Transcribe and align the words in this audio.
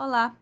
Olá, 0.00 0.32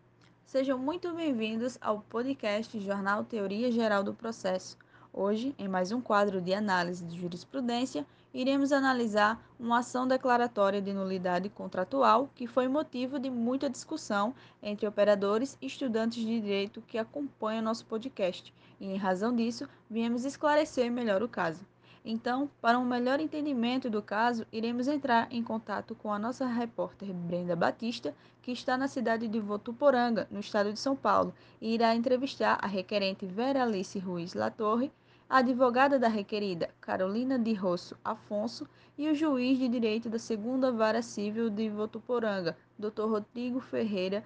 sejam 0.45 0.77
muito 0.77 1.11
bem-vindos 1.15 1.79
ao 1.81 2.01
podcast 2.01 2.79
Jornal 2.79 3.23
Teoria 3.23 3.71
Geral 3.71 4.03
do 4.03 4.13
Processo. 4.13 4.77
Hoje, 5.11 5.55
em 5.57 5.67
mais 5.67 5.91
um 5.91 5.99
quadro 5.99 6.39
de 6.39 6.53
análise 6.53 7.03
de 7.03 7.19
jurisprudência, 7.19 8.05
iremos 8.31 8.71
analisar 8.71 9.43
uma 9.59 9.79
ação 9.79 10.07
declaratória 10.07 10.79
de 10.79 10.93
nulidade 10.93 11.49
contratual 11.49 12.29
que 12.35 12.45
foi 12.45 12.67
motivo 12.67 13.17
de 13.17 13.31
muita 13.31 13.67
discussão 13.67 14.31
entre 14.61 14.85
operadores 14.85 15.57
e 15.59 15.65
estudantes 15.65 16.23
de 16.23 16.39
direito 16.39 16.83
que 16.83 16.99
acompanham 16.99 17.63
nosso 17.63 17.83
podcast, 17.87 18.53
e 18.79 18.85
em 18.85 18.95
razão 18.95 19.35
disso, 19.35 19.67
viemos 19.89 20.23
esclarecer 20.23 20.91
melhor 20.91 21.23
o 21.23 21.27
caso. 21.27 21.65
Então, 22.09 22.49
para 22.61 22.79
um 22.79 22.85
melhor 22.85 23.19
entendimento 23.19 23.89
do 23.89 24.01
caso, 24.01 24.47
iremos 24.49 24.87
entrar 24.87 25.27
em 25.29 25.43
contato 25.43 25.93
com 25.93 26.13
a 26.13 26.17
nossa 26.17 26.45
repórter 26.45 27.13
Brenda 27.13 27.53
Batista, 27.53 28.15
que 28.41 28.53
está 28.53 28.77
na 28.77 28.87
cidade 28.87 29.27
de 29.27 29.41
Votuporanga, 29.41 30.25
no 30.31 30.39
estado 30.39 30.71
de 30.71 30.79
São 30.79 30.95
Paulo, 30.95 31.33
e 31.59 31.73
irá 31.73 31.93
entrevistar 31.93 32.59
a 32.61 32.65
requerente 32.65 33.25
Vera 33.25 33.63
Alice 33.63 33.99
Ruiz 33.99 34.33
Latorre, 34.33 34.89
a 35.29 35.39
advogada 35.39 35.99
da 35.99 36.07
requerida 36.07 36.69
Carolina 36.79 37.37
de 37.37 37.53
Rosso 37.53 37.97
Afonso 38.05 38.65
e 38.97 39.09
o 39.09 39.13
juiz 39.13 39.59
de 39.59 39.67
direito 39.67 40.09
da 40.09 40.17
segunda 40.17 40.71
vara 40.71 41.01
civil 41.01 41.49
de 41.49 41.67
Votuporanga, 41.67 42.55
Dr. 42.79 43.01
Rodrigo 43.01 43.59
Ferreira 43.59 44.23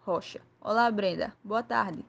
Rocha. 0.00 0.40
Olá, 0.60 0.90
Brenda. 0.90 1.32
Boa 1.44 1.62
tarde. 1.62 2.04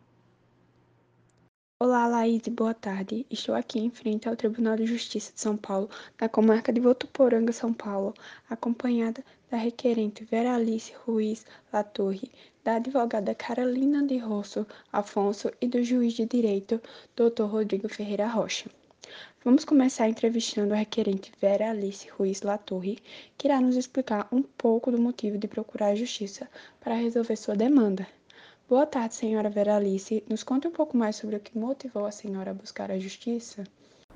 Olá, 1.78 2.08
Laís, 2.08 2.42
boa 2.48 2.74
tarde. 2.74 3.26
Estou 3.30 3.54
aqui 3.54 3.80
em 3.80 3.90
frente 3.90 4.30
ao 4.30 4.36
Tribunal 4.38 4.78
de 4.78 4.86
Justiça 4.86 5.34
de 5.34 5.42
São 5.42 5.58
Paulo, 5.58 5.90
na 6.22 6.30
comarca 6.30 6.72
de 6.72 6.80
Votuporanga, 6.80 7.52
São 7.52 7.74
Paulo, 7.74 8.14
acompanhada 8.50 9.22
da 9.52 9.58
requerente 9.58 10.24
Vera 10.24 10.56
Alice 10.56 10.94
Ruiz 11.06 11.46
Latorre, 11.74 12.32
da 12.64 12.76
advogada 12.76 13.36
Carolina 13.36 14.08
de 14.08 14.18
Rosso 14.18 14.66
Afonso 14.90 15.52
e 15.60 15.68
do 15.68 15.84
juiz 15.84 16.14
de 16.14 16.26
direito, 16.26 16.82
Dr. 17.14 17.44
Rodrigo 17.44 17.90
Ferreira 17.90 18.26
Rocha. 18.26 18.70
Vamos 19.44 19.66
começar 19.66 20.08
entrevistando 20.08 20.74
a 20.74 20.78
requerente 20.78 21.30
Vera 21.42 21.72
Alice 21.72 22.08
Ruiz 22.08 22.42
Latorre, 22.42 23.00
que 23.38 23.50
irá 23.50 23.60
nos 23.60 23.76
explicar 23.76 24.30
um 24.32 24.42
pouco 24.42 24.90
do 24.92 25.02
motivo 25.02 25.38
de 25.38 25.50
procurar 25.50 25.88
a 25.88 25.96
justiça 25.96 26.50
para 26.80 26.96
resolver 26.96 27.36
sua 27.36 27.54
demanda. 27.54 28.08
Boa 28.68 28.88
tarde, 28.88 29.14
senhora 29.14 29.48
Veralice. 29.48 30.24
Nos 30.28 30.42
conte 30.42 30.68
um 30.68 30.72
pouco 30.72 30.98
mais 30.98 31.18
sobre 31.18 31.36
o 31.36 31.40
que 31.40 31.56
motivou 31.56 32.04
a 32.04 32.12
senhora 32.12 32.50
a 32.50 32.54
buscar 32.54 32.90
a 32.90 32.98
justiça. 32.98 33.64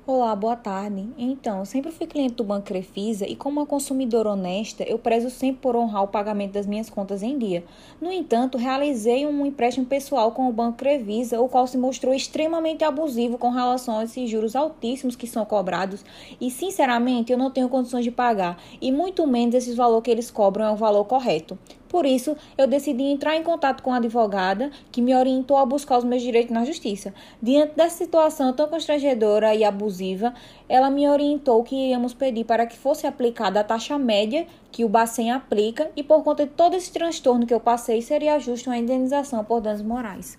Olá, 0.04 0.34
boa 0.34 0.56
tarde. 0.56 1.08
Então, 1.16 1.64
sempre 1.64 1.92
fui 1.92 2.04
cliente 2.04 2.34
do 2.34 2.42
Banco 2.42 2.66
Crefisa 2.66 3.28
e 3.28 3.36
como 3.36 3.60
uma 3.60 3.66
consumidora 3.66 4.30
honesta, 4.30 4.82
eu 4.82 4.98
prezo 4.98 5.30
sempre 5.30 5.62
por 5.62 5.76
honrar 5.76 6.02
o 6.02 6.08
pagamento 6.08 6.54
das 6.54 6.66
minhas 6.66 6.90
contas 6.90 7.22
em 7.22 7.38
dia. 7.38 7.62
No 8.00 8.10
entanto, 8.10 8.58
realizei 8.58 9.24
um 9.24 9.46
empréstimo 9.46 9.86
pessoal 9.86 10.32
com 10.32 10.48
o 10.48 10.52
Banco 10.52 10.78
Crefisa, 10.78 11.40
o 11.40 11.48
qual 11.48 11.68
se 11.68 11.78
mostrou 11.78 12.12
extremamente 12.12 12.82
abusivo 12.82 13.38
com 13.38 13.50
relação 13.50 14.00
a 14.00 14.04
esses 14.04 14.28
juros 14.28 14.56
altíssimos 14.56 15.14
que 15.14 15.28
são 15.28 15.44
cobrados 15.44 16.04
e, 16.40 16.50
sinceramente, 16.50 17.30
eu 17.30 17.38
não 17.38 17.52
tenho 17.52 17.68
condições 17.68 18.02
de 18.02 18.10
pagar 18.10 18.60
e 18.80 18.90
muito 18.90 19.24
menos 19.28 19.54
esse 19.54 19.74
valor 19.74 20.02
que 20.02 20.10
eles 20.10 20.28
cobram 20.28 20.64
é 20.64 20.72
o 20.72 20.76
valor 20.76 21.04
correto. 21.04 21.56
Por 21.90 22.06
isso, 22.06 22.36
eu 22.56 22.68
decidi 22.68 23.02
entrar 23.02 23.36
em 23.36 23.42
contato 23.42 23.82
com 23.82 23.92
a 23.92 23.96
advogada 23.96 24.70
que 24.92 25.02
me 25.02 25.12
orientou 25.12 25.56
a 25.56 25.66
buscar 25.66 25.98
os 25.98 26.04
meus 26.04 26.22
direitos 26.22 26.54
na 26.54 26.64
justiça. 26.64 27.12
Diante 27.42 27.74
dessa 27.74 27.96
situação 27.96 28.52
tão 28.52 28.68
constrangedora 28.68 29.56
e 29.56 29.64
abusiva, 29.64 30.32
ela 30.68 30.88
me 30.88 31.08
orientou 31.08 31.64
que 31.64 31.74
iríamos 31.74 32.14
pedir 32.14 32.44
para 32.44 32.64
que 32.64 32.78
fosse 32.78 33.08
aplicada 33.08 33.58
a 33.58 33.64
taxa 33.64 33.98
média 33.98 34.46
que 34.70 34.84
o 34.84 34.88
Bacen 34.88 35.32
aplica 35.32 35.90
e 35.96 36.04
por 36.04 36.22
conta 36.22 36.46
de 36.46 36.52
todo 36.52 36.76
esse 36.76 36.92
transtorno 36.92 37.44
que 37.44 37.52
eu 37.52 37.58
passei, 37.58 38.00
seria 38.00 38.38
justo 38.38 38.70
uma 38.70 38.78
indenização 38.78 39.44
por 39.44 39.60
danos 39.60 39.82
morais. 39.82 40.38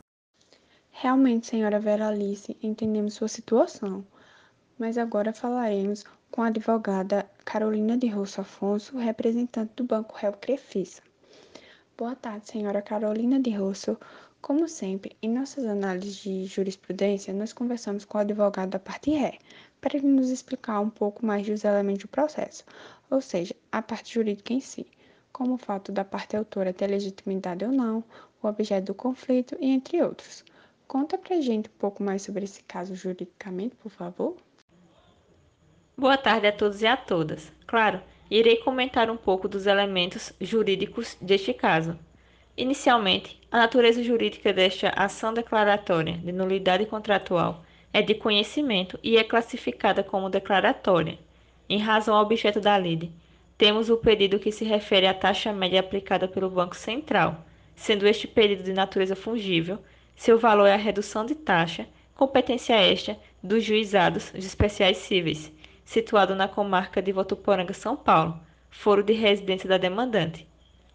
Realmente, 0.90 1.48
senhora 1.48 1.82
Vera 1.82 2.08
Alice, 2.08 2.56
entendemos 2.64 3.16
sua 3.16 3.28
situação. 3.28 4.06
Mas 4.80 4.98
agora 4.98 5.34
falaremos 5.34 6.06
com 6.32 6.44
a 6.44 6.48
advogada 6.48 7.30
Carolina 7.44 7.98
de 7.98 8.08
Rosso 8.08 8.40
Afonso, 8.40 8.98
representante 8.98 9.74
do 9.76 9.84
Banco 9.84 10.16
Réu 10.16 10.32
Crefisa. 10.32 11.11
Boa 12.02 12.16
tarde, 12.16 12.50
senhora 12.50 12.82
Carolina 12.82 13.40
de 13.40 13.52
Rosso. 13.52 13.96
Como 14.42 14.68
sempre, 14.68 15.16
em 15.22 15.30
nossas 15.30 15.66
análises 15.68 16.16
de 16.16 16.46
jurisprudência, 16.46 17.32
nós 17.32 17.54
conversamos 17.54 18.06
com 18.06 18.18
o 18.18 18.22
advogado 18.22 18.72
da 18.72 18.80
parte 18.80 19.12
ré, 19.12 19.38
para 19.80 19.96
ele 19.96 20.08
nos 20.08 20.32
explicar 20.32 20.80
um 20.80 20.90
pouco 20.90 21.24
mais 21.24 21.46
dos 21.46 21.64
elementos 21.64 22.02
do 22.02 22.08
processo, 22.08 22.64
ou 23.08 23.22
seja, 23.22 23.56
a 23.72 23.84
parte 23.84 24.16
jurídica 24.16 24.52
em 24.52 24.60
si, 24.60 24.88
como 25.32 25.54
o 25.54 25.58
fato 25.60 25.92
da 25.92 26.04
parte 26.04 26.36
autora 26.36 26.74
ter 26.74 26.88
legitimidade 26.88 27.64
ou 27.64 27.72
não, 27.72 28.04
o 28.42 28.48
objeto 28.48 28.86
do 28.86 28.96
conflito 28.96 29.56
e 29.60 29.70
entre 29.70 30.02
outros. 30.02 30.44
Conta 30.88 31.20
pra 31.20 31.40
gente 31.40 31.70
um 31.70 31.78
pouco 31.78 32.02
mais 32.02 32.24
sobre 32.24 32.46
esse 32.46 32.64
caso 32.64 32.96
juridicamente, 32.96 33.76
por 33.76 33.92
favor. 33.92 34.38
Boa 35.96 36.18
tarde 36.18 36.48
a 36.48 36.52
todos 36.52 36.82
e 36.82 36.88
a 36.88 36.98
todas. 36.98 37.52
Claro, 37.68 38.02
irei 38.32 38.56
comentar 38.56 39.12
um 39.12 39.18
pouco 39.18 39.50
dos 39.50 39.68
elementos 39.68 40.32
jurídicos 40.40 41.18
deste 41.20 41.54
caso. 41.54 42.00
Inicialmente, 42.56 43.38
a 43.52 43.58
natureza 43.58 44.02
jurídica 44.02 44.54
desta 44.54 44.88
ação 44.96 45.34
declaratória 45.34 46.14
de 46.14 46.32
nulidade 46.32 46.86
contratual 46.86 47.66
é 47.92 48.02
de 48.02 48.16
conhecimento 48.16 48.98
e 49.04 49.18
é 49.18 49.24
classificada 49.26 50.02
como 50.02 50.30
declaratória, 50.30 51.20
em 51.68 51.78
razão 51.78 52.16
ao 52.16 52.24
objeto 52.24 52.62
da 52.62 52.78
lide. 52.78 53.12
Temos 53.58 53.90
o 53.90 53.98
pedido 53.98 54.40
que 54.40 54.52
se 54.52 54.64
refere 54.64 55.08
à 55.08 55.14
taxa 55.14 55.52
média 55.52 55.82
aplicada 55.82 56.26
pelo 56.26 56.50
Banco 56.50 56.76
Central, 56.76 57.46
sendo 57.76 58.08
este 58.08 58.30
pedido 58.30 58.64
de 58.64 58.72
natureza 58.72 59.16
fungível, 59.16 59.78
seu 60.16 60.40
valor 60.40 60.68
é 60.68 60.74
a 60.74 60.78
redução 60.78 61.26
de 61.26 61.36
taxa, 61.36 61.86
competência 62.16 62.76
esta 62.76 63.18
dos 63.44 63.62
juizados 63.62 64.34
especiais 64.36 64.98
cíveis, 64.98 65.52
situado 65.92 66.34
na 66.34 66.48
comarca 66.48 67.02
de 67.02 67.12
Votuporanga, 67.12 67.74
São 67.74 67.98
Paulo, 67.98 68.40
foro 68.70 69.04
de 69.04 69.12
residência 69.12 69.68
da 69.68 69.78
demandante, 69.78 70.48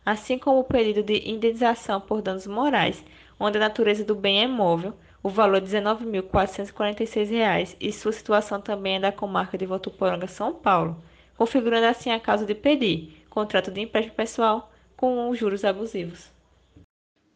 assim 0.07 0.39
como 0.39 0.61
o 0.61 0.65
pedido 0.65 1.03
de 1.03 1.29
indenização 1.29 2.01
por 2.01 2.23
danos 2.23 2.47
morais, 2.47 3.05
onde 3.39 3.59
a 3.59 3.61
natureza 3.61 4.03
do 4.03 4.15
bem 4.15 4.43
é 4.43 4.49
móvel, 4.49 4.95
o 5.23 5.29
valor 5.29 5.59
é 5.59 5.61
R$ 5.61 5.67
19.446 5.67 7.77
e 7.79 7.93
sua 7.93 8.11
situação 8.11 8.59
também 8.59 8.97
é 8.97 9.01
da 9.01 9.13
comarca 9.13 9.59
de 9.59 9.67
Votuporanga, 9.67 10.27
São 10.27 10.55
Paulo, 10.55 10.97
configurando 11.37 11.89
assim 11.89 12.11
a 12.11 12.19
causa 12.19 12.47
de 12.47 12.55
pedir 12.55 13.23
contrato 13.29 13.71
de 13.71 13.83
empréstimo 13.83 14.17
pessoal 14.17 14.73
com 14.97 15.35
juros 15.35 15.63
abusivos. 15.63 16.33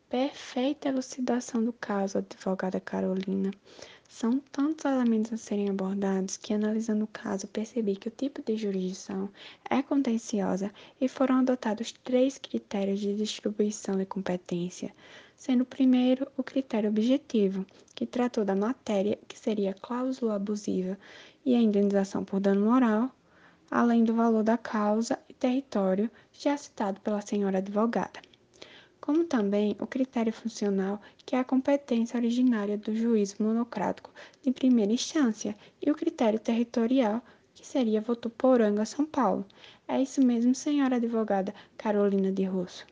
Perfeita 0.09 0.88
elucidação 0.88 1.62
do 1.62 1.75
caso, 1.75 2.16
advogada 2.16 2.81
Carolina. 2.81 3.50
São 4.12 4.41
tantos 4.50 4.84
elementos 4.84 5.32
a 5.32 5.37
serem 5.37 5.71
abordados 5.71 6.37
que, 6.37 6.53
analisando 6.53 7.04
o 7.04 7.06
caso, 7.06 7.47
percebi 7.47 7.94
que 7.94 8.09
o 8.09 8.10
tipo 8.10 8.43
de 8.43 8.56
jurisdição 8.56 9.31
é 9.71 9.81
contenciosa 9.82 10.72
e 11.00 11.09
foram 11.09 11.37
adotados 11.37 11.93
três 11.93 12.37
critérios 12.37 12.99
de 12.99 13.15
distribuição 13.15 13.97
de 13.97 14.04
competência, 14.04 14.93
sendo 15.37 15.62
o 15.62 15.65
primeiro 15.66 16.26
o 16.37 16.43
critério 16.43 16.91
objetivo, 16.91 17.65
que 17.94 18.04
tratou 18.04 18.44
da 18.44 18.56
matéria, 18.56 19.16
que 19.28 19.38
seria 19.38 19.70
a 19.70 19.75
cláusula 19.75 20.34
abusiva 20.34 20.99
e 21.47 21.54
a 21.54 21.60
indenização 21.60 22.25
por 22.25 22.41
dano 22.41 22.66
moral, 22.66 23.15
além 23.70 24.03
do 24.03 24.12
valor 24.12 24.43
da 24.43 24.59
causa 24.59 25.20
e 25.28 25.34
território, 25.34 26.10
já 26.32 26.56
citado 26.56 27.00
pela 27.00 27.20
senhora 27.20 27.59
advogada 27.59 28.20
como 29.00 29.25
também 29.25 29.77
o 29.81 29.87
critério 29.87 30.33
funcional, 30.33 31.00
que 31.25 31.34
é 31.34 31.38
a 31.38 31.44
competência 31.44 32.19
originária 32.19 32.77
do 32.77 32.94
juízo 32.94 33.37
monocrático 33.41 34.11
de 34.43 34.53
primeira 34.53 34.93
instância, 34.93 35.56
e 35.81 35.91
o 35.91 35.94
critério 35.94 36.38
territorial, 36.38 37.22
que 37.55 37.66
seria 37.66 38.00
Votuporanga, 38.00 38.84
São 38.84 39.06
Paulo. 39.06 39.44
É 39.88 40.00
isso 40.00 40.25
mesmo, 40.25 40.55
senhora 40.55 40.97
advogada 40.97 41.55
Carolina 41.77 42.31
de 42.31 42.44
Rosso? 42.44 42.87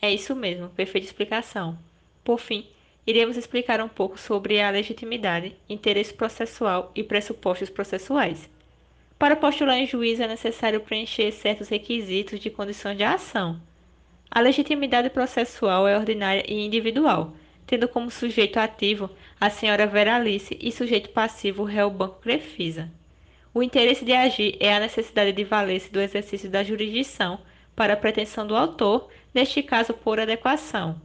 É 0.00 0.12
isso 0.12 0.34
mesmo, 0.34 0.68
perfeita 0.70 1.06
explicação. 1.06 1.78
Por 2.22 2.38
fim, 2.38 2.66
iremos 3.06 3.36
explicar 3.36 3.80
um 3.80 3.88
pouco 3.88 4.18
sobre 4.18 4.60
a 4.60 4.70
legitimidade, 4.70 5.56
interesse 5.68 6.12
processual 6.12 6.92
e 6.94 7.02
pressupostos 7.02 7.70
processuais. 7.70 8.50
Para 9.18 9.34
postular 9.34 9.78
em 9.78 9.86
juízo 9.86 10.22
é 10.22 10.28
necessário 10.28 10.80
preencher 10.80 11.32
certos 11.32 11.68
requisitos 11.68 12.38
de 12.38 12.50
condições 12.50 12.96
de 12.96 13.02
ação, 13.02 13.60
a 14.30 14.40
legitimidade 14.40 15.10
processual 15.10 15.88
é 15.88 15.96
ordinária 15.96 16.44
e 16.46 16.64
individual, 16.64 17.34
tendo 17.66 17.88
como 17.88 18.10
sujeito 18.10 18.58
ativo 18.58 19.10
a 19.40 19.48
senhora 19.50 19.86
Vera 19.86 20.16
Alice 20.16 20.56
e 20.60 20.70
sujeito 20.70 21.10
passivo 21.10 21.62
o 21.62 21.66
réu 21.66 21.90
Banco 21.90 22.20
Crefisa. 22.20 22.90
O 23.54 23.62
interesse 23.62 24.04
de 24.04 24.12
agir 24.12 24.56
é 24.60 24.74
a 24.74 24.80
necessidade 24.80 25.32
de 25.32 25.44
valer-se 25.44 25.90
do 25.90 26.00
exercício 26.00 26.50
da 26.50 26.62
jurisdição 26.62 27.40
para 27.74 27.94
a 27.94 27.96
pretensão 27.96 28.46
do 28.46 28.56
autor, 28.56 29.08
neste 29.34 29.62
caso 29.62 29.94
por 29.94 30.20
adequação. 30.20 31.00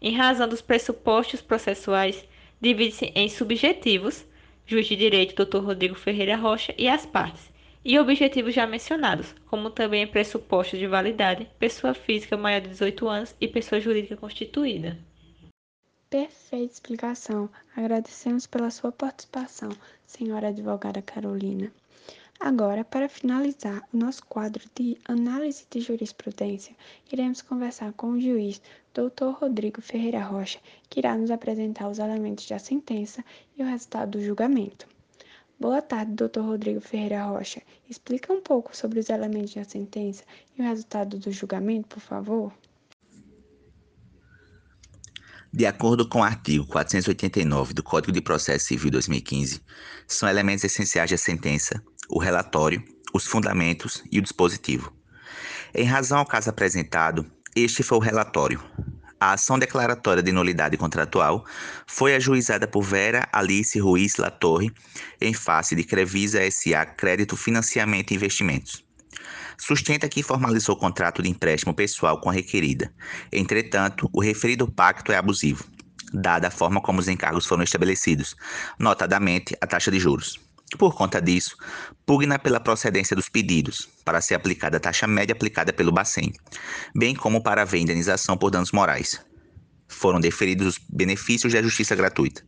Em 0.00 0.14
razão 0.14 0.48
dos 0.48 0.62
pressupostos 0.62 1.42
processuais, 1.42 2.24
divide-se 2.60 3.12
em 3.14 3.28
subjetivos, 3.28 4.24
juiz 4.64 4.86
de 4.86 4.96
direito 4.96 5.44
Dr. 5.44 5.58
Rodrigo 5.58 5.94
Ferreira 5.94 6.36
Rocha 6.36 6.72
e 6.78 6.88
as 6.88 7.04
partes, 7.04 7.49
e 7.84 7.98
objetivos 7.98 8.54
já 8.54 8.66
mencionados, 8.66 9.34
como 9.46 9.70
também 9.70 10.06
pressupostos 10.06 10.78
de 10.78 10.86
validade, 10.86 11.48
pessoa 11.58 11.94
física 11.94 12.36
maior 12.36 12.60
de 12.60 12.68
18 12.68 13.08
anos 13.08 13.34
e 13.40 13.48
pessoa 13.48 13.80
jurídica 13.80 14.16
constituída. 14.16 14.98
Perfeita 16.10 16.72
explicação. 16.72 17.48
Agradecemos 17.76 18.46
pela 18.46 18.70
sua 18.70 18.90
participação, 18.90 19.70
senhora 20.04 20.48
advogada 20.48 21.00
Carolina. 21.00 21.72
Agora, 22.38 22.84
para 22.84 23.08
finalizar 23.08 23.86
o 23.92 23.96
nosso 23.96 24.24
quadro 24.26 24.64
de 24.74 24.96
análise 25.04 25.66
de 25.70 25.80
jurisprudência, 25.80 26.74
iremos 27.12 27.42
conversar 27.42 27.92
com 27.92 28.12
o 28.12 28.20
juiz 28.20 28.60
Dr. 28.94 29.38
Rodrigo 29.38 29.80
Ferreira 29.80 30.22
Rocha, 30.22 30.58
que 30.88 31.00
irá 31.00 31.16
nos 31.16 31.30
apresentar 31.30 31.88
os 31.88 31.98
elementos 31.98 32.48
da 32.48 32.58
sentença 32.58 33.22
e 33.56 33.62
o 33.62 33.66
resultado 33.66 34.12
do 34.12 34.24
julgamento. 34.24 34.88
Boa 35.60 35.82
tarde, 35.82 36.14
Dr. 36.14 36.40
Rodrigo 36.40 36.80
Ferreira 36.80 37.22
Rocha. 37.24 37.60
Explica 37.86 38.32
um 38.32 38.40
pouco 38.40 38.74
sobre 38.74 38.98
os 38.98 39.10
elementos 39.10 39.52
da 39.52 39.62
sentença 39.62 40.24
e 40.56 40.62
o 40.62 40.64
resultado 40.64 41.18
do 41.18 41.30
julgamento, 41.30 41.86
por 41.86 42.00
favor. 42.00 42.50
De 45.52 45.66
acordo 45.66 46.08
com 46.08 46.20
o 46.20 46.22
artigo 46.22 46.66
489 46.66 47.74
do 47.74 47.82
Código 47.82 48.10
de 48.10 48.22
Processo 48.22 48.68
Civil 48.68 48.90
2015, 48.90 49.60
são 50.06 50.30
elementos 50.30 50.64
essenciais 50.64 51.10
da 51.10 51.18
sentença 51.18 51.84
o 52.08 52.18
relatório, 52.18 52.82
os 53.12 53.26
fundamentos 53.26 54.02
e 54.10 54.18
o 54.18 54.22
dispositivo. 54.22 54.90
Em 55.74 55.84
razão 55.84 56.20
ao 56.20 56.26
caso 56.26 56.48
apresentado, 56.48 57.30
este 57.54 57.82
foi 57.82 57.98
o 57.98 58.00
relatório. 58.00 58.62
A 59.20 59.34
ação 59.34 59.58
declaratória 59.58 60.22
de 60.22 60.32
nulidade 60.32 60.78
contratual 60.78 61.44
foi 61.86 62.14
ajuizada 62.14 62.66
por 62.66 62.82
Vera 62.82 63.28
Alice 63.30 63.78
Ruiz 63.78 64.16
Latorre 64.16 64.72
em 65.20 65.34
face 65.34 65.76
de 65.76 65.84
Crevisa 65.84 66.40
SA 66.50 66.86
Crédito 66.86 67.36
Financiamento 67.36 68.12
e 68.12 68.14
Investimentos. 68.14 68.82
Sustenta 69.58 70.08
que 70.08 70.22
formalizou 70.22 70.74
contrato 70.74 71.22
de 71.22 71.28
empréstimo 71.28 71.74
pessoal 71.74 72.18
com 72.18 72.30
a 72.30 72.32
requerida. 72.32 72.90
Entretanto, 73.30 74.08
o 74.10 74.22
referido 74.22 74.66
pacto 74.66 75.12
é 75.12 75.18
abusivo, 75.18 75.66
dada 76.14 76.48
a 76.48 76.50
forma 76.50 76.80
como 76.80 76.98
os 76.98 77.08
encargos 77.08 77.44
foram 77.44 77.62
estabelecidos, 77.62 78.34
notadamente 78.78 79.54
a 79.60 79.66
taxa 79.66 79.90
de 79.90 80.00
juros. 80.00 80.40
Por 80.78 80.94
conta 80.94 81.20
disso, 81.20 81.56
pugna 82.06 82.38
pela 82.38 82.60
procedência 82.60 83.16
dos 83.16 83.28
pedidos, 83.28 83.88
para 84.04 84.20
ser 84.20 84.34
aplicada 84.34 84.76
a 84.76 84.80
taxa 84.80 85.06
média 85.06 85.32
aplicada 85.32 85.72
pelo 85.72 85.92
Bacen, 85.92 86.32
bem 86.94 87.14
como 87.14 87.42
para 87.42 87.62
haver 87.62 87.80
indenização 87.80 88.36
por 88.36 88.50
danos 88.50 88.72
morais. 88.72 89.20
Foram 89.88 90.20
deferidos 90.20 90.76
os 90.76 90.80
benefícios 90.88 91.52
da 91.52 91.60
justiça 91.60 91.96
gratuita. 91.96 92.42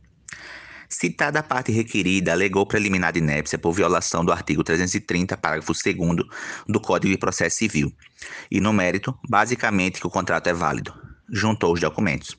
Citada 0.89 1.39
a 1.39 1.43
parte 1.43 1.71
requerida, 1.71 2.31
alegou 2.31 2.67
preliminar 2.67 3.11
de 3.11 3.19
inépcia 3.19 3.57
por 3.57 3.73
violação 3.73 4.23
do 4.23 4.31
artigo 4.31 4.63
330, 4.63 5.35
parágrafo 5.35 5.73
2 5.73 6.27
do 6.67 6.79
Código 6.79 7.11
de 7.11 7.17
Processo 7.17 7.57
Civil, 7.57 7.91
e 8.49 8.61
no 8.61 8.71
mérito, 8.71 9.17
basicamente, 9.27 9.99
que 9.99 10.07
o 10.07 10.09
contrato 10.09 10.47
é 10.47 10.53
válido. 10.53 10.93
Juntou 11.29 11.73
os 11.73 11.79
documentos. 11.79 12.37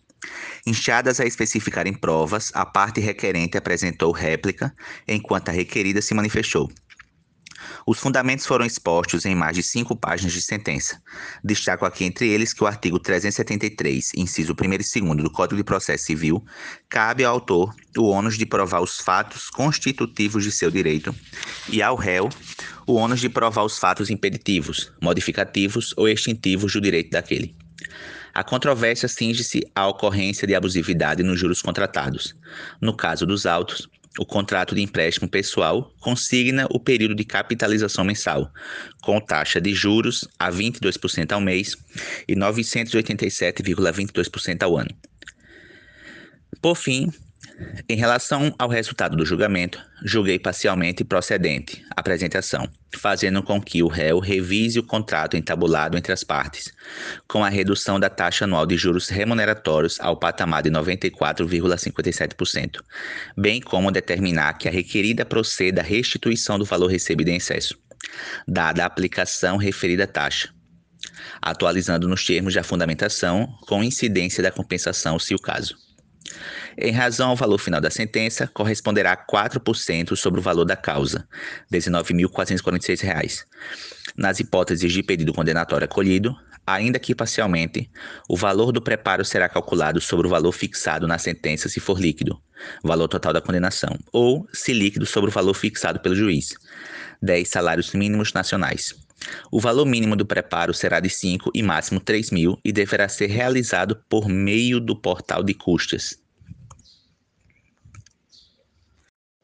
Inchadas 0.67 1.21
a 1.21 1.27
especificarem 1.27 1.93
provas, 1.95 2.51
a 2.55 2.65
parte 2.65 3.01
requerente 3.01 3.59
apresentou 3.59 4.13
réplica, 4.13 4.75
enquanto 5.07 5.51
a 5.51 5.53
requerida 5.53 6.01
se 6.01 6.15
manifestou. 6.15 6.71
Os 7.87 7.99
fundamentos 7.99 8.47
foram 8.47 8.65
expostos 8.65 9.25
em 9.25 9.35
mais 9.35 9.57
de 9.57 9.63
cinco 9.63 9.95
páginas 9.97 10.33
de 10.33 10.43
sentença. 10.43 11.01
Destaco 11.43 11.85
aqui 11.85 12.05
entre 12.05 12.29
eles 12.29 12.53
que 12.53 12.63
o 12.63 12.67
artigo 12.67 12.99
373, 12.99 14.13
inciso 14.17 14.53
1 14.53 14.73
e 14.73 14.79
2 14.79 15.23
do 15.23 15.31
Código 15.31 15.57
de 15.57 15.65
Processo 15.65 16.05
Civil, 16.05 16.45
cabe 16.89 17.25
ao 17.25 17.35
autor 17.35 17.75
o 17.97 18.09
ônus 18.09 18.37
de 18.37 18.47
provar 18.47 18.81
os 18.81 19.01
fatos 19.01 19.51
constitutivos 19.51 20.45
de 20.45 20.53
seu 20.53 20.71
direito 20.71 21.15
e 21.69 21.83
ao 21.83 21.97
réu 21.97 22.29
o 22.87 22.95
ônus 22.95 23.21
de 23.21 23.29
provar 23.29 23.65
os 23.65 23.79
fatos 23.79 24.11
impeditivos, 24.11 24.93
modificativos 25.01 25.95
ou 25.97 26.09
extintivos 26.09 26.73
do 26.73 26.81
direito 26.81 27.11
daquele. 27.11 27.64
A 28.35 28.43
controvérsia 28.43 29.07
cinge-se 29.09 29.63
à 29.75 29.87
ocorrência 29.87 30.47
de 30.47 30.55
abusividade 30.57 31.23
nos 31.23 31.39
juros 31.39 31.63
contratados. 31.63 32.35
No 32.81 32.93
caso 32.93 33.25
dos 33.25 33.47
autos, 33.47 33.89
o 34.19 34.27
contrato 34.27 34.75
de 34.75 34.83
empréstimo 34.83 35.29
pessoal 35.29 35.95
consigna 36.01 36.67
o 36.71 36.81
período 36.81 37.15
de 37.15 37.25
capitalização 37.25 38.05
mensal, 38.05 38.53
com 39.03 39.21
taxa 39.21 39.61
de 39.61 39.73
juros 39.73 40.27
a 40.39 40.51
22% 40.51 41.31
ao 41.33 41.41
mês 41.41 41.77
e 42.27 42.35
987,22% 42.35 44.63
ao 44.63 44.77
ano. 44.77 44.91
Por 46.61 46.77
fim, 46.77 47.13
em 47.89 47.97
relação 47.97 48.55
ao 48.59 48.69
resultado 48.69 49.17
do 49.17 49.25
julgamento, 49.25 49.81
julguei 50.05 50.39
parcialmente 50.39 51.03
procedente 51.05 51.83
a 51.91 52.01
apresentação, 52.01 52.69
fazendo 52.97 53.43
com 53.43 53.61
que 53.61 53.83
o 53.83 53.87
réu 53.87 54.19
revise 54.19 54.79
o 54.79 54.83
contrato 54.83 55.37
entabulado 55.37 55.97
entre 55.97 56.13
as 56.13 56.25
partes, 56.25 56.73
com 57.29 57.45
a 57.45 57.49
redução 57.49 58.01
da 58.01 58.11
taxa 58.11 58.45
anual 58.45 58.67
de 58.67 58.77
juros 58.77 59.09
remuneratórios 59.09 60.01
ao 60.01 60.17
patamar 60.17 60.65
de 60.65 60.71
94,57%, 60.71 62.81
bem 63.37 63.61
como 63.61 63.93
determinar 63.93 64.55
que 64.55 64.69
a 64.69 64.73
requerida 64.73 65.25
proceda 65.25 65.81
à 65.81 65.85
restituição 65.85 66.59
do 66.59 66.65
valor 66.65 66.89
recebido 66.89 67.29
em 67.29 67.37
excesso, 67.37 67.79
dada 68.49 68.83
a 68.83 68.87
aplicação 68.87 69.57
referida 69.57 70.03
à 70.05 70.09
taxa, 70.09 70.49
atualizando 71.41 72.09
nos 72.09 72.27
termos 72.27 72.53
da 72.53 72.65
fundamentação 72.65 73.47
com 73.69 73.85
incidência 73.85 74.43
da 74.43 74.51
compensação, 74.51 75.21
se 75.21 75.35
o 75.35 75.39
caso. 75.39 75.77
Em 76.77 76.93
razão 76.93 77.31
ao 77.31 77.37
valor 77.37 77.59
final 77.59 77.81
da 77.81 77.91
sentença, 77.91 78.47
corresponderá 78.47 79.13
a 79.13 79.17
4% 79.17 80.17
sobre 80.17 80.41
o 80.41 80.43
valor 80.43 80.65
da 80.65 80.77
causa, 80.77 81.29
R$ 81.71 81.79
19.446. 81.79 83.45
Nas 84.17 84.41
hipóteses 84.41 84.93
de 84.93 85.03
pedido 85.03 85.33
condenatório 85.33 85.85
acolhido, 85.85 86.35
ainda 86.67 86.99
que 86.99 87.15
parcialmente, 87.15 87.91
o 88.29 88.37
valor 88.37 88.73
do 88.73 88.81
preparo 88.81 89.25
será 89.25 89.49
calculado 89.49 90.01
sobre 90.01 90.27
o 90.27 90.31
valor 90.31 90.53
fixado 90.53 91.07
na 91.07 91.19
sentença 91.19 91.69
se 91.69 91.81
for 91.81 92.01
líquido, 92.01 92.41
valor 92.83 93.09
total 93.09 93.33
da 93.33 93.41
condenação, 93.41 93.97
ou, 94.13 94.49
se 94.53 94.73
líquido, 94.73 95.07
sobre 95.07 95.31
o 95.31 95.33
valor 95.33 95.55
fixado 95.55 96.01
pelo 96.01 96.15
juiz, 96.15 96.55
10 97.23 97.49
salários 97.49 97.93
mínimos 97.93 98.33
nacionais. 98.33 99.04
O 99.51 99.61
valor 99.61 99.87
mínimo 99.87 100.17
do 100.17 100.27
preparo 100.27 100.75
será 100.75 101.01
de 101.01 101.11
5 101.11 101.51
e 101.55 101.63
máximo 101.63 102.01
3 102.01 102.31
mil 102.31 102.59
e 102.65 102.73
deverá 102.73 103.09
ser 103.09 103.27
realizado 103.27 104.03
por 104.09 104.29
meio 104.29 104.81
do 104.81 104.97
portal 104.97 105.43
de 105.43 105.55
custas, 105.55 106.19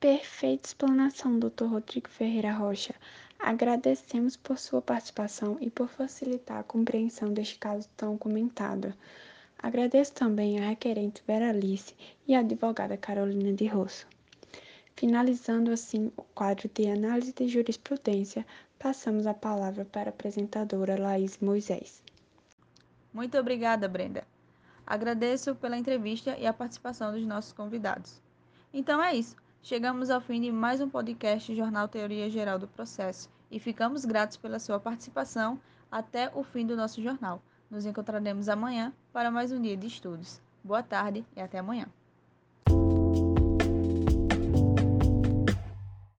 Perfeita 0.00 0.67
explanação, 0.67 1.38
Dr. 1.38 1.67
Rodrigo 1.67 2.09
Ferreira 2.09 2.55
Rocha. 2.55 2.94
Agradecemos 3.38 4.35
por 4.35 4.59
sua 4.59 4.81
participação 4.81 5.59
e 5.61 5.69
por 5.69 5.91
facilitar 5.91 6.56
a 6.56 6.62
compreensão 6.62 7.31
deste 7.35 7.59
caso 7.59 7.87
tão 7.99 8.17
comentado. 8.17 8.94
Agradeço 9.59 10.15
também 10.15 10.59
a 10.59 10.71
requerente 10.71 11.23
Vera 11.27 11.50
Alice 11.50 11.94
e 12.27 12.34
a 12.34 12.39
advogada 12.39 12.96
Carolina 12.96 13.53
de 13.53 13.67
Rosso. 13.67 14.06
Finalizando 14.96 15.70
assim 15.70 16.10
o 16.17 16.22
quadro 16.34 16.70
de 16.72 16.87
análise 16.89 17.34
de 17.34 17.46
jurisprudência, 17.46 18.46
passamos 18.81 19.27
a 19.27 19.34
palavra 19.34 19.84
para 19.84 20.08
a 20.08 20.13
apresentadora 20.13 20.99
Laís 20.99 21.39
Moisés. 21.39 22.03
Muito 23.13 23.39
obrigada, 23.39 23.87
Brenda. 23.87 24.25
Agradeço 24.87 25.55
pela 25.55 25.77
entrevista 25.77 26.37
e 26.39 26.46
a 26.46 26.53
participação 26.53 27.13
dos 27.13 27.25
nossos 27.27 27.53
convidados. 27.53 28.22
Então 28.72 29.03
é 29.03 29.15
isso. 29.15 29.37
Chegamos 29.63 30.08
ao 30.08 30.20
fim 30.20 30.41
de 30.41 30.51
mais 30.51 30.81
um 30.81 30.89
podcast 30.89 31.55
Jornal 31.55 31.89
Teoria 31.89 32.31
Geral 32.31 32.58
do 32.58 32.67
Processo 32.67 33.29
e 33.51 33.60
ficamos 33.60 34.06
gratos 34.06 34.39
pela 34.39 34.58
sua 34.58 34.81
participação 34.81 35.60
até 35.93 36.31
o 36.34 36.43
fim 36.43 36.67
do 36.67 36.75
nosso 36.75 37.03
jornal. 37.03 37.43
Nos 37.70 37.84
encontraremos 37.84 38.49
amanhã 38.49 38.94
para 39.13 39.31
mais 39.31 39.53
um 39.53 39.60
dia 39.60 39.77
de 39.77 39.89
estudos. 39.89 40.41
Boa 40.65 40.82
tarde 40.82 41.25
e 41.37 41.41
até 41.41 41.58
amanhã. 41.58 41.87